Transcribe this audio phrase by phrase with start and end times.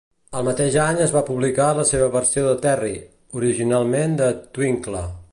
[0.37, 2.93] El mateix any es va publicar la seva versió de "Terry",
[3.41, 5.03] originalment de Twinkle.